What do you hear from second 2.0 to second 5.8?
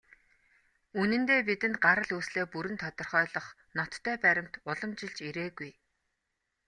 үүслээ бүрэн тодорхойлох ноттой баримт уламжилж ирээгүй.